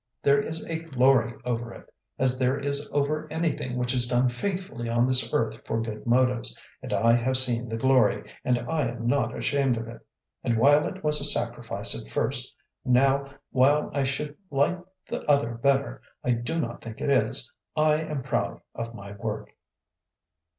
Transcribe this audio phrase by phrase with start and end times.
[0.23, 4.89] There is a glory over it, as there is over anything which is done faithfully
[4.89, 9.05] on this earth for good motives, and I have seen the glory, and I am
[9.05, 10.03] not ashamed of it;
[10.43, 15.51] and while it was a sacrifice at first, now, while I should like the other
[15.53, 17.51] better, I do not think it is.
[17.75, 19.51] I am proud of my work."